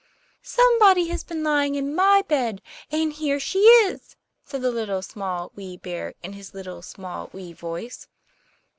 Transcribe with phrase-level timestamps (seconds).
[0.41, 2.59] 'Somebody has been lying in my bed,
[2.89, 7.53] and here she is!' said the Little, Small, Wee Bear, in his little, small, wee
[7.53, 8.07] voice.